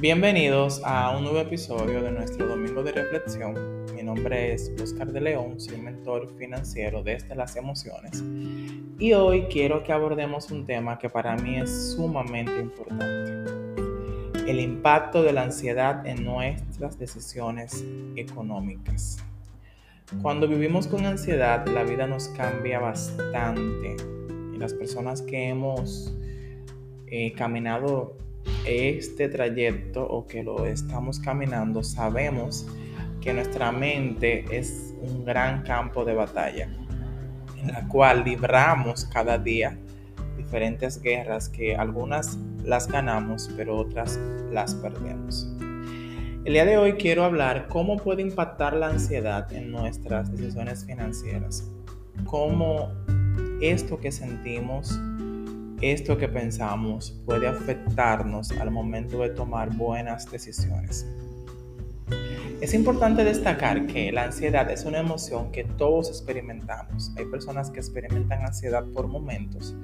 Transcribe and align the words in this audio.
Bienvenidos 0.00 0.80
a 0.84 1.10
un 1.16 1.24
nuevo 1.24 1.40
episodio 1.40 2.00
de 2.00 2.12
nuestro 2.12 2.46
Domingo 2.46 2.84
de 2.84 2.92
Reflexión. 2.92 3.84
Mi 3.96 4.04
nombre 4.04 4.52
es 4.52 4.70
Oscar 4.80 5.10
de 5.10 5.20
León, 5.20 5.58
soy 5.58 5.76
mentor 5.78 6.32
financiero 6.38 7.02
desde 7.02 7.34
las 7.34 7.56
emociones 7.56 8.22
y 9.00 9.12
hoy 9.14 9.46
quiero 9.50 9.82
que 9.82 9.92
abordemos 9.92 10.52
un 10.52 10.64
tema 10.66 11.00
que 11.00 11.10
para 11.10 11.34
mí 11.34 11.56
es 11.56 11.94
sumamente 11.96 12.60
importante. 12.60 13.50
El 14.46 14.60
impacto 14.60 15.24
de 15.24 15.32
la 15.32 15.42
ansiedad 15.42 16.06
en 16.06 16.24
nuestras 16.24 16.96
decisiones 16.96 17.84
económicas. 18.14 19.18
Cuando 20.22 20.46
vivimos 20.46 20.86
con 20.86 21.06
ansiedad, 21.06 21.66
la 21.66 21.82
vida 21.82 22.06
nos 22.06 22.28
cambia 22.28 22.78
bastante. 22.78 23.96
Y 24.54 24.58
las 24.58 24.74
personas 24.74 25.22
que 25.22 25.48
hemos 25.48 26.14
eh, 27.08 27.32
caminado 27.32 28.27
este 28.64 29.28
trayecto 29.28 30.06
o 30.06 30.26
que 30.26 30.42
lo 30.42 30.66
estamos 30.66 31.18
caminando, 31.20 31.82
sabemos 31.82 32.66
que 33.20 33.32
nuestra 33.32 33.72
mente 33.72 34.44
es 34.50 34.94
un 35.00 35.24
gran 35.24 35.62
campo 35.62 36.04
de 36.04 36.14
batalla 36.14 36.68
en 37.56 37.72
la 37.72 37.86
cual 37.88 38.24
libramos 38.24 39.04
cada 39.06 39.38
día 39.38 39.78
diferentes 40.36 41.00
guerras 41.02 41.48
que 41.48 41.74
algunas 41.74 42.38
las 42.64 42.88
ganamos 42.88 43.50
pero 43.56 43.76
otras 43.76 44.18
las 44.52 44.74
perdemos. 44.74 45.48
El 46.44 46.54
día 46.54 46.64
de 46.64 46.78
hoy 46.78 46.94
quiero 46.94 47.24
hablar 47.24 47.66
cómo 47.68 47.96
puede 47.96 48.22
impactar 48.22 48.74
la 48.74 48.88
ansiedad 48.88 49.52
en 49.52 49.70
nuestras 49.70 50.30
decisiones 50.30 50.84
financieras, 50.84 51.68
cómo 52.24 52.90
esto 53.60 53.98
que 53.98 54.12
sentimos 54.12 54.98
esto 55.80 56.18
que 56.18 56.28
pensamos 56.28 57.20
puede 57.24 57.46
afectarnos 57.46 58.50
al 58.52 58.70
momento 58.70 59.22
de 59.22 59.30
tomar 59.30 59.74
buenas 59.76 60.30
decisiones. 60.30 61.06
Es 62.60 62.74
importante 62.74 63.22
destacar 63.22 63.86
que 63.86 64.10
la 64.10 64.24
ansiedad 64.24 64.68
es 64.70 64.84
una 64.84 64.98
emoción 64.98 65.52
que 65.52 65.62
todos 65.62 66.08
experimentamos. 66.08 67.12
Hay 67.16 67.26
personas 67.26 67.70
que 67.70 67.78
experimentan 67.78 68.44
ansiedad 68.44 68.84
por 68.92 69.06
momentos, 69.06 69.76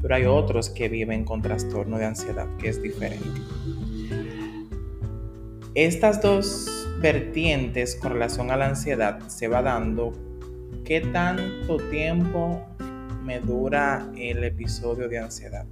pero 0.00 0.14
hay 0.14 0.24
otros 0.24 0.70
que 0.70 0.88
viven 0.88 1.24
con 1.24 1.42
trastorno 1.42 1.98
de 1.98 2.06
ansiedad, 2.06 2.46
que 2.56 2.70
es 2.70 2.82
diferente. 2.82 3.40
Estas 5.74 6.22
dos 6.22 6.88
vertientes 7.00 7.96
con 7.96 8.12
relación 8.12 8.50
a 8.50 8.56
la 8.56 8.68
ansiedad 8.68 9.20
se 9.28 9.48
va 9.48 9.60
dando 9.60 10.12
qué 10.84 11.00
tanto 11.00 11.76
tiempo 11.90 12.62
me 13.24 13.40
dura 13.40 14.10
el 14.16 14.42
episodio 14.44 15.08
de 15.08 15.18
ansiedad. 15.18 15.66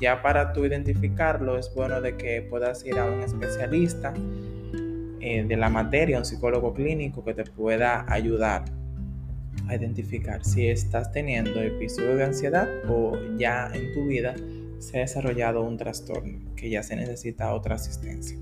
Ya 0.00 0.22
para 0.22 0.52
tú 0.52 0.64
identificarlo 0.64 1.58
es 1.58 1.72
bueno 1.74 2.00
de 2.00 2.16
que 2.16 2.42
puedas 2.42 2.84
ir 2.84 2.98
a 2.98 3.04
un 3.04 3.20
especialista 3.20 4.12
eh, 5.20 5.44
de 5.44 5.56
la 5.56 5.70
materia, 5.70 6.18
un 6.18 6.24
psicólogo 6.24 6.74
clínico 6.74 7.24
que 7.24 7.34
te 7.34 7.44
pueda 7.44 8.04
ayudar 8.12 8.64
a 9.68 9.74
identificar 9.74 10.44
si 10.44 10.68
estás 10.68 11.10
teniendo 11.12 11.60
episodio 11.60 12.16
de 12.16 12.24
ansiedad 12.24 12.68
o 12.88 13.16
ya 13.36 13.70
en 13.72 13.92
tu 13.94 14.06
vida 14.06 14.34
se 14.78 14.98
ha 14.98 15.00
desarrollado 15.00 15.62
un 15.62 15.76
trastorno 15.76 16.38
que 16.54 16.68
ya 16.70 16.82
se 16.82 16.94
necesita 16.96 17.54
otra 17.54 17.76
asistencia. 17.76 18.38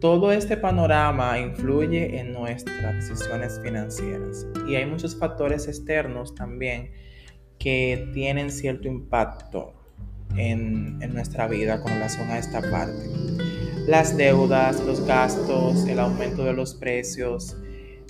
Todo 0.00 0.30
este 0.32 0.56
panorama 0.56 1.38
influye 1.38 2.20
en 2.20 2.32
nuestras 2.32 3.08
decisiones 3.08 3.60
financieras 3.62 4.46
y 4.68 4.76
hay 4.76 4.86
muchos 4.86 5.16
factores 5.16 5.66
externos 5.66 6.34
también 6.34 6.90
que 7.58 8.10
tienen 8.14 8.50
cierto 8.50 8.88
impacto 8.88 9.72
en, 10.36 10.98
nuestra 11.12 11.48
vida 11.48 11.80
con 11.80 11.92
relación 11.92 12.30
a 12.30 12.38
esta 12.38 12.60
parte. 12.70 13.08
Las 13.86 14.16
deudas, 14.16 14.84
los 14.84 15.04
gastos, 15.06 15.86
el 15.86 15.98
aumento 15.98 16.44
de 16.44 16.52
los 16.52 16.74
precios, 16.74 17.56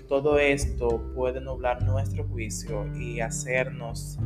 todo 0.08 0.38
esto 0.38 1.12
puede 1.14 1.41
nublar 1.41 1.82
nuestro 1.82 2.25
juicio 2.25 2.87
y 2.97 3.20
hacernos 3.20 4.19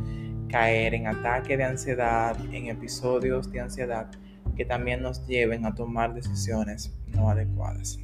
caer 0.49 0.93
en 0.93 1.07
ataques 1.07 1.57
de 1.57 1.63
ansiedad, 1.63 2.37
en 2.51 2.67
episodios 2.67 3.51
de 3.51 3.59
ansiedad 3.59 4.09
que 4.55 4.65
también 4.65 5.01
nos 5.01 5.25
lleven 5.27 5.65
a 5.65 5.73
tomar 5.73 6.13
decisiones 6.13 6.93
no 7.07 7.29
adecuadas. 7.29 7.99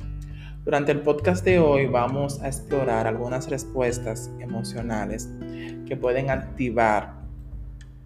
Durante 0.66 0.92
el 0.92 1.00
podcast 1.02 1.46
de 1.46 1.60
hoy 1.60 1.88
vamos 1.88 2.42
a 2.42 2.48
explorar 2.48 3.08
algunas 3.08 3.50
respuestas 3.50 4.30
emocionales 4.40 5.30
que 5.88 5.96
pueden 5.96 6.30
activar 6.30 7.14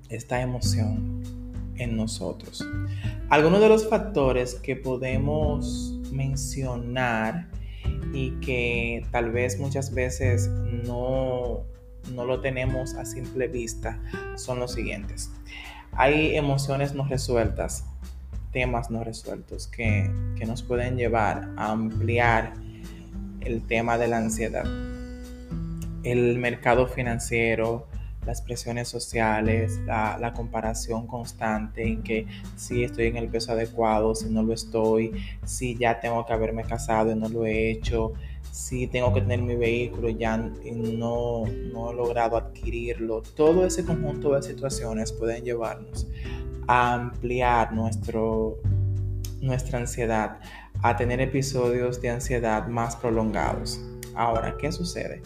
esta 0.09 0.39
emoción 0.39 1.23
en 1.77 1.97
nosotros. 1.97 2.65
Algunos 3.29 3.59
de 3.59 3.69
los 3.69 3.89
factores 3.89 4.55
que 4.55 4.75
podemos 4.75 5.99
mencionar 6.11 7.49
y 8.13 8.31
que 8.39 9.05
tal 9.11 9.31
vez 9.31 9.59
muchas 9.59 9.93
veces 9.93 10.47
no, 10.47 11.63
no 12.13 12.25
lo 12.25 12.39
tenemos 12.39 12.93
a 12.93 13.03
simple 13.03 13.47
vista 13.47 13.99
son 14.35 14.59
los 14.59 14.73
siguientes. 14.73 15.31
Hay 15.93 16.35
emociones 16.35 16.93
no 16.93 17.05
resueltas, 17.05 17.85
temas 18.53 18.89
no 18.89 19.03
resueltos 19.03 19.67
que, 19.67 20.09
que 20.37 20.45
nos 20.45 20.63
pueden 20.63 20.95
llevar 20.95 21.49
a 21.57 21.71
ampliar 21.71 22.53
el 23.41 23.61
tema 23.67 23.97
de 23.97 24.07
la 24.07 24.17
ansiedad. 24.17 24.65
El 26.03 26.37
mercado 26.37 26.87
financiero, 26.87 27.87
las 28.25 28.41
presiones 28.41 28.87
sociales, 28.87 29.79
la, 29.85 30.33
comparación 30.35 31.07
constante 31.07 31.83
en 31.83 32.03
que 32.03 32.27
si 32.55 32.83
estoy 32.83 33.07
en 33.07 33.17
el 33.17 33.27
peso 33.27 33.51
adecuado, 33.51 34.15
si 34.15 34.29
no 34.29 34.43
lo 34.43 34.53
estoy, 34.53 35.11
si 35.45 35.77
ya 35.77 35.99
tengo 35.99 36.25
que 36.25 36.33
haberme 36.33 36.63
casado 36.63 37.11
y 37.11 37.15
no 37.15 37.29
lo 37.29 37.45
he 37.45 37.69
hecho, 37.71 38.13
si 38.51 38.87
tengo 38.87 39.13
que 39.13 39.21
tener 39.21 39.41
mi 39.41 39.55
vehículo 39.55 40.09
y 40.09 40.15
ya 40.15 40.37
no, 40.37 41.45
no 41.45 41.91
he 41.91 41.93
logrado 41.93 42.37
adquirirlo. 42.37 43.21
Todo 43.35 43.65
ese 43.65 43.83
conjunto 43.83 44.33
de 44.33 44.43
situaciones 44.43 45.11
pueden 45.11 45.43
llevarnos 45.43 46.07
a 46.67 46.93
ampliar 46.93 47.73
nuestro, 47.73 48.57
nuestra 49.41 49.79
ansiedad, 49.79 50.39
a 50.81 50.95
tener 50.95 51.21
episodios 51.21 52.01
de 52.01 52.09
ansiedad 52.09 52.67
más 52.67 52.95
prolongados. 52.95 53.81
Ahora, 54.15 54.55
¿qué 54.57 54.71
sucede? 54.71 55.21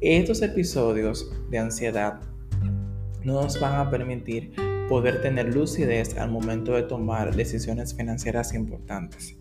Estos 0.00 0.42
episodios 0.42 1.30
de 1.50 1.58
ansiedad 1.58 2.20
no 3.22 3.34
nos 3.34 3.60
van 3.60 3.74
a 3.74 3.90
permitir 3.90 4.52
poder 4.88 5.22
tener 5.22 5.54
lucidez 5.54 6.18
al 6.18 6.30
momento 6.30 6.72
de 6.72 6.82
tomar 6.82 7.34
decisiones 7.34 7.94
financieras 7.94 8.52
importantes. 8.52 9.36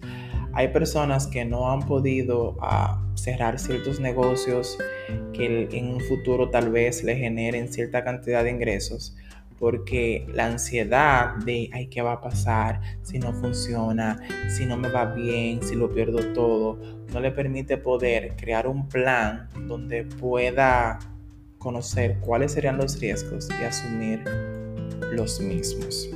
Hay 0.54 0.68
personas 0.70 1.28
que 1.28 1.46
no 1.46 1.72
han 1.72 1.82
podido 1.82 2.58
ah, 2.62 3.02
cerrar 3.16 3.58
ciertos 3.58 4.00
negocios 4.00 4.78
que 5.34 5.70
en 5.72 5.94
un 5.94 6.02
futuro 6.02 6.50
tal 6.50 6.72
vez 6.72 7.04
le 7.04 7.16
generen 7.16 7.72
cierta 7.72 8.04
cantidad 8.04 8.44
de 8.44 8.52
ingresos 8.52 9.16
porque 9.62 10.26
la 10.34 10.48
ansiedad 10.48 11.36
de, 11.36 11.70
ay, 11.72 11.86
¿qué 11.86 12.02
va 12.02 12.14
a 12.14 12.20
pasar 12.20 12.82
si 13.04 13.20
no 13.20 13.32
funciona, 13.32 14.20
si 14.50 14.66
no 14.66 14.76
me 14.76 14.90
va 14.90 15.06
bien, 15.06 15.62
si 15.62 15.76
lo 15.76 15.88
pierdo 15.94 16.34
todo, 16.34 16.80
no 17.14 17.20
le 17.20 17.30
permite 17.30 17.78
poder 17.78 18.36
crear 18.38 18.66
un 18.66 18.90
plan 18.90 19.48
donde 19.68 20.04
pueda 20.04 20.98
conocer 21.60 22.18
cuáles 22.22 22.54
serían 22.54 22.78
los 22.78 23.00
riesgos 23.00 23.50
y 23.62 23.64
asumir 23.64 24.24
los 25.12 25.40
mismos. 25.40 26.10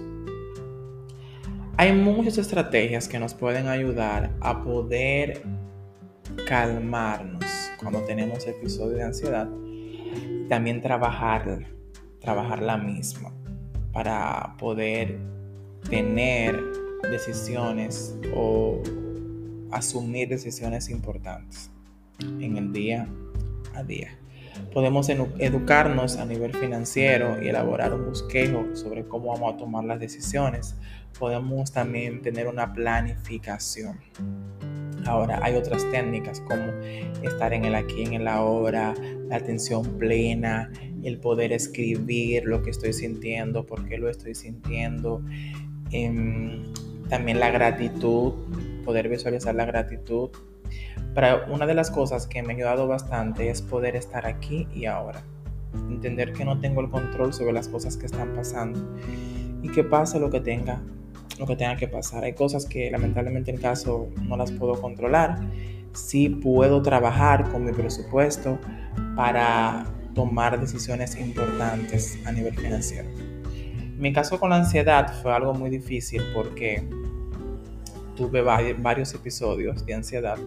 Hay 1.77 1.93
muchas 1.93 2.39
estrategias 2.39 3.07
que 3.07 3.19
nos 3.19 3.35
pueden 3.35 3.67
ayudar 3.67 4.31
a 4.41 4.63
poder 4.63 5.43
calmarnos 6.47 7.45
cuando 7.79 8.01
tenemos 8.05 8.47
episodios 8.47 8.95
de 8.95 9.03
ansiedad. 9.03 9.47
También 10.49 10.81
trabajar, 10.81 11.67
trabajar 12.25 12.61
la 12.61 12.75
misma 12.75 13.31
para 13.93 14.55
poder 14.57 15.17
tener 15.89 16.59
decisiones 17.09 18.17
o 18.35 18.81
asumir 19.71 20.27
decisiones 20.27 20.89
importantes 20.89 21.69
en 22.19 22.57
el 22.57 22.73
día 22.73 23.07
a 23.75 23.83
día. 23.83 24.17
Podemos 24.73 25.07
educarnos 25.09 26.17
a 26.17 26.25
nivel 26.25 26.53
financiero 26.53 27.41
y 27.41 27.49
elaborar 27.49 27.93
un 27.93 28.05
bosquejo 28.05 28.75
sobre 28.75 29.05
cómo 29.07 29.33
vamos 29.33 29.53
a 29.53 29.57
tomar 29.57 29.83
las 29.83 29.99
decisiones. 29.99 30.75
Podemos 31.19 31.71
también 31.71 32.21
tener 32.21 32.47
una 32.47 32.73
planificación. 32.73 33.99
Ahora, 35.05 35.39
hay 35.43 35.55
otras 35.55 35.89
técnicas 35.91 36.41
como 36.41 36.63
estar 37.21 37.53
en 37.53 37.65
el 37.65 37.75
aquí, 37.75 38.03
en 38.03 38.13
el 38.13 38.27
ahora, 38.27 38.93
la 39.27 39.37
atención 39.37 39.83
plena, 39.97 40.71
el 41.03 41.19
poder 41.19 41.53
escribir 41.53 42.45
lo 42.45 42.63
que 42.63 42.71
estoy 42.71 42.93
sintiendo, 42.93 43.65
por 43.65 43.85
qué 43.85 43.97
lo 43.97 44.09
estoy 44.09 44.35
sintiendo. 44.35 45.21
Em, 45.91 46.63
también 47.09 47.39
la 47.39 47.51
gratitud, 47.51 48.33
poder 48.83 49.09
visualizar 49.09 49.53
la 49.55 49.65
gratitud 49.65 50.29
para 51.13 51.45
una 51.45 51.65
de 51.65 51.73
las 51.73 51.91
cosas 51.91 52.27
que 52.27 52.43
me 52.43 52.53
ha 52.53 52.55
ayudado 52.57 52.87
bastante 52.87 53.49
es 53.49 53.61
poder 53.61 53.95
estar 53.95 54.25
aquí 54.25 54.67
y 54.75 54.85
ahora. 54.85 55.23
Entender 55.89 56.33
que 56.33 56.43
no 56.43 56.59
tengo 56.59 56.81
el 56.81 56.89
control 56.89 57.33
sobre 57.33 57.53
las 57.53 57.69
cosas 57.69 57.95
que 57.95 58.05
están 58.05 58.33
pasando 58.35 58.79
y 59.61 59.69
que 59.69 59.83
pase 59.83 60.19
lo 60.19 60.29
que 60.29 60.41
tenga 60.41 60.81
lo 61.39 61.45
que 61.45 61.55
tenga 61.55 61.75
que 61.75 61.87
pasar. 61.87 62.23
Hay 62.23 62.33
cosas 62.33 62.65
que 62.65 62.89
lamentablemente 62.91 63.51
en 63.51 63.57
caso 63.57 64.09
no 64.21 64.37
las 64.37 64.51
puedo 64.51 64.79
controlar. 64.81 65.39
Sí 65.93 66.29
puedo 66.29 66.81
trabajar 66.81 67.51
con 67.51 67.65
mi 67.65 67.71
presupuesto 67.71 68.59
para 69.15 69.85
tomar 70.13 70.59
decisiones 70.59 71.19
importantes 71.19 72.17
a 72.25 72.31
nivel 72.31 72.55
financiero. 72.55 73.09
Mi 73.97 74.11
caso 74.11 74.39
con 74.39 74.49
la 74.49 74.57
ansiedad 74.57 75.21
fue 75.21 75.33
algo 75.33 75.53
muy 75.53 75.69
difícil 75.69 76.21
porque 76.33 76.83
tuve 78.15 78.41
varios 78.41 79.13
episodios 79.13 79.85
de 79.85 79.93
ansiedad 79.93 80.37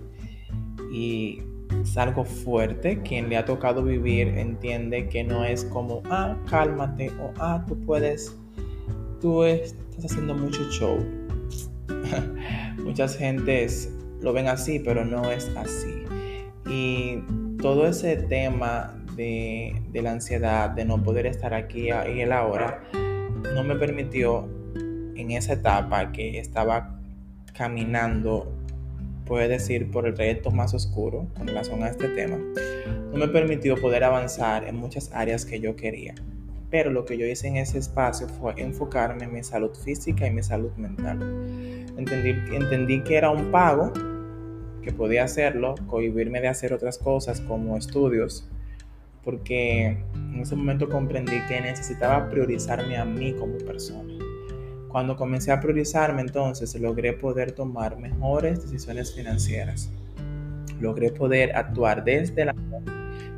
y 0.93 1.43
es 1.83 1.97
algo 1.97 2.25
fuerte. 2.25 3.01
Quien 3.03 3.29
le 3.29 3.37
ha 3.37 3.45
tocado 3.45 3.83
vivir 3.83 4.29
entiende 4.29 5.09
que 5.09 5.25
no 5.25 5.45
es 5.45 5.65
como, 5.65 6.03
ah, 6.11 6.37
cálmate 6.49 7.11
o, 7.21 7.33
ah, 7.39 7.65
tú 7.67 7.79
puedes, 7.85 8.37
tú 9.21 9.45
estás 9.99 10.13
haciendo 10.13 10.35
mucho 10.35 10.63
show. 10.71 11.05
Muchas 12.85 13.17
gentes 13.17 13.93
lo 14.21 14.33
ven 14.33 14.47
así, 14.47 14.79
pero 14.79 15.05
no 15.05 15.31
es 15.31 15.51
así. 15.57 16.05
Y 16.71 17.19
todo 17.61 17.87
ese 17.87 18.17
tema 18.17 18.95
de, 19.17 19.83
de 19.91 20.03
la 20.03 20.13
ansiedad, 20.13 20.71
de 20.71 20.85
no 20.85 21.03
poder 21.03 21.27
estar 21.27 21.53
aquí 21.53 21.89
y 21.89 22.21
el 22.21 22.33
ahora, 22.33 22.85
no 23.55 23.65
me 23.65 23.75
permitió 23.75 24.49
en 25.17 25.33
esa 25.33 25.55
etapa 25.55 26.13
que 26.13 26.39
estaba 26.39 27.01
caminando 27.57 28.55
puede 29.27 29.49
decir, 29.49 29.91
por 29.91 30.07
el 30.07 30.15
trayecto 30.15 30.51
más 30.51 30.73
oscuro 30.73 31.29
con 31.37 31.47
relación 31.49 31.83
a 31.83 31.89
este 31.89 32.09
tema, 32.09 32.39
no 33.13 33.19
me 33.19 33.29
permitió 33.29 33.77
poder 33.77 34.05
avanzar 34.05 34.65
en 34.65 34.77
muchas 34.77 35.13
áreas 35.13 35.45
que 35.45 35.61
yo 35.61 35.77
quería. 35.77 36.15
Pero 36.71 36.91
lo 36.91 37.05
que 37.05 37.17
yo 37.17 37.27
hice 37.27 37.49
en 37.49 37.57
ese 37.57 37.79
espacio 37.79 38.29
fue 38.29 38.55
enfocarme 38.57 39.25
en 39.25 39.33
mi 39.33 39.43
salud 39.43 39.75
física 39.75 40.27
y 40.27 40.31
mi 40.31 40.43
salud 40.43 40.73
mental. 40.77 41.23
Entendí, 41.97 42.31
entendí 42.55 43.03
que 43.03 43.17
era 43.17 43.31
un 43.31 43.51
pago, 43.51 43.93
que 44.83 44.93
podía 44.93 45.25
hacerlo, 45.25 45.75
cohibirme 45.87 46.41
de 46.41 46.49
hacer 46.49 46.73
otras 46.73 46.99
cosas 46.99 47.41
como 47.41 47.77
estudios, 47.77 48.49
porque 49.25 49.99
en 50.15 50.41
ese 50.41 50.57
momento 50.57 50.89
comprendí 50.89 51.41
que 51.49 51.61
necesitaba 51.61 52.29
priorizarme 52.29 52.97
a 52.97 53.05
mí 53.05 53.35
como 53.35 53.59
persona. 53.59 54.15
Cuando 54.89 55.17
comencé 55.17 55.53
a 55.53 55.61
priorizarme 55.61 56.23
entonces 56.23 56.75
logré 56.75 57.13
poder 57.13 57.53
tomar 57.53 57.99
mejores 57.99 58.63
decisiones 58.63 59.15
financieras. 59.15 59.91
Logré 60.81 61.11
poder 61.11 61.55
actuar 61.55 62.05
desde 62.05 62.47
la 62.47 62.55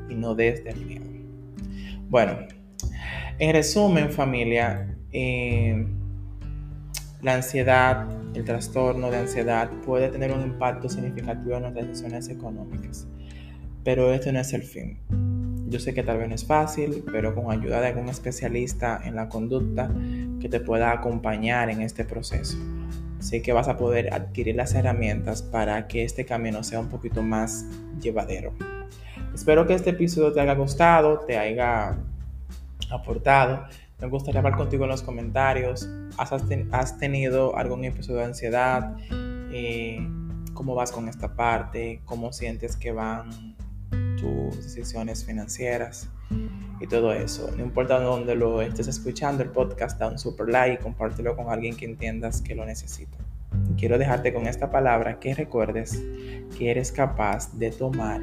y 0.09 0.15
no 0.15 0.35
desde 0.35 0.71
el 0.71 0.87
miedo. 0.87 1.07
Bueno, 2.09 2.39
en 3.41 3.55
resumen 3.55 4.13
familia, 4.13 4.87
eh, 5.13 5.87
la 7.23 7.35
ansiedad, 7.37 8.07
el 8.35 8.45
trastorno 8.45 9.11
de 9.11 9.17
ansiedad 9.17 9.71
puede 9.87 10.11
tener 10.11 10.31
un 10.31 10.43
impacto 10.43 10.91
significativo 10.91 11.57
en 11.57 11.63
nuestras 11.63 11.89
decisiones 11.89 12.29
económicas, 12.29 13.09
pero 13.83 14.13
este 14.13 14.31
no 14.31 14.41
es 14.41 14.53
el 14.53 14.63
fin. 14.63 14.99
Yo 15.69 15.81
sé 15.81 15.95
que 15.95 16.03
tal 16.03 16.19
vez 16.19 16.29
no 16.29 16.35
es 16.35 16.45
fácil, 16.45 17.03
pero 17.11 17.35
con 17.35 17.51
ayuda 17.51 17.81
de 17.81 17.87
algún 17.89 18.11
especialista 18.11 19.01
en 19.05 19.17
la 19.17 19.31
conducta 19.31 19.91
que 20.39 20.51
te 20.51 20.61
pueda 20.61 20.93
acompañar 20.93 21.71
en 21.71 21.81
este 21.81 22.05
proceso, 22.05 22.59
sé 23.21 23.41
que 23.41 23.55
vas 23.55 23.69
a 23.69 23.79
poder 23.79 24.13
adquirir 24.13 24.57
las 24.57 24.75
herramientas 24.75 25.41
para 25.41 25.89
que 25.89 26.05
este 26.05 26.27
camino 26.27 26.63
sea 26.63 26.81
un 26.81 26.91
poquito 26.91 27.23
más 27.23 27.65
llevadero. 28.03 28.53
Espero 29.35 29.67
que 29.67 29.73
este 29.73 29.91
episodio 29.91 30.31
te 30.31 30.41
haya 30.41 30.55
gustado, 30.55 31.21
te 31.21 31.39
haya 31.39 31.97
aportado. 32.91 33.65
Me 34.01 34.09
gustaría 34.09 34.41
hablar 34.41 34.57
contigo 34.57 34.85
en 34.85 34.91
los 34.91 35.03
comentarios. 35.03 35.89
¿Has, 36.17 36.99
tenido 36.99 37.57
algún 37.57 37.85
episodio 37.85 38.21
de 38.21 38.25
ansiedad? 38.27 38.97
Eh, 39.53 40.07
¿Cómo 40.55 40.75
vas 40.75 40.93
con 40.93 41.09
esta 41.09 41.35
parte? 41.35 42.01
¿Cómo 42.05 42.33
sientes 42.33 42.77
que 42.77 42.93
van 42.93 43.57
tus 44.21 44.57
decisiones 44.57 45.25
financieras 45.25 46.09
y 46.81 46.87
todo 46.87 47.13
eso. 47.13 47.51
No 47.57 47.65
importa 47.65 48.01
dónde 48.01 48.35
lo 48.35 48.63
estés 48.63 48.89
escuchando, 48.89 49.43
el 49.43 49.51
podcast, 49.51 49.99
da 49.99 50.09
un 50.09 50.19
super 50.19 50.49
like 50.49 50.75
y 50.75 50.83
compártelo 50.83 51.37
con 51.37 51.51
alguien 51.51 51.77
que 51.77 51.85
entiendas 51.85 52.41
que 52.41 52.55
lo 52.55 52.65
necesita. 52.65 53.17
Quiero 53.77 53.99
dejarte 53.99 54.33
con 54.33 54.47
esta 54.47 54.71
palabra 54.71 55.19
que 55.19 55.35
recuerdes 55.35 56.01
que 56.57 56.71
eres 56.71 56.93
capaz 56.93 57.53
de 57.59 57.71
tomar 57.71 58.21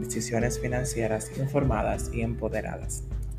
decisiones 0.00 0.58
financieras 0.58 1.30
informadas 1.38 2.10
y 2.12 2.22
empoderadas. 2.22 3.04